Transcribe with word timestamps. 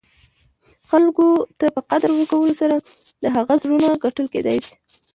خلګو 0.89 1.29
ته 1.59 1.65
په 1.75 1.81
قدر 1.89 2.09
ورکولو 2.13 2.53
سره، 2.61 2.75
د 3.23 3.25
هغه 3.35 3.53
زړونه 3.61 3.87
ګټل 4.03 4.27
کېداى 4.33 4.59
سي. 4.67 4.73